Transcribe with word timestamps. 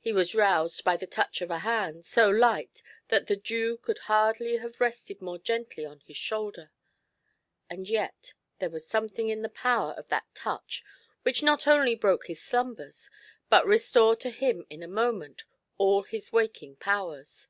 He 0.00 0.12
was 0.12 0.34
roused 0.34 0.82
by 0.82 0.96
the 0.96 1.06
touch 1.06 1.40
of 1.40 1.48
a 1.48 1.60
hand, 1.60 2.04
so 2.04 2.28
light 2.28 2.82
that 3.06 3.28
the 3.28 3.36
dew 3.36 3.76
could 3.76 3.98
hardly 4.10 4.56
have 4.56 4.80
rested 4.80 5.22
more 5.22 5.38
gently 5.38 5.84
on 5.84 6.00
his 6.00 6.16
shoulder; 6.16 6.72
and 7.70 7.88
yet 7.88 8.34
there 8.58 8.68
was 8.68 8.84
something 8.84 9.28
in 9.28 9.42
the 9.42 9.48
power 9.48 9.92
of 9.92 10.08
that 10.08 10.24
touch 10.34 10.82
which 11.22 11.40
not 11.44 11.68
only 11.68 11.94
broke 11.94 12.26
his 12.26 12.42
slumbers, 12.42 13.10
but 13.48 13.64
restored 13.64 14.18
to 14.18 14.30
him 14.30 14.66
in 14.70 14.82
a 14.82 14.88
moment 14.88 15.44
all 15.78 16.02
his 16.02 16.32
waking 16.32 16.74
powers. 16.74 17.46